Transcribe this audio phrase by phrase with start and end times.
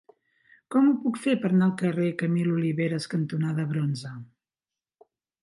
[0.75, 4.17] Com ho puc fer per anar al carrer Camil Oliveras cantonada Bronze?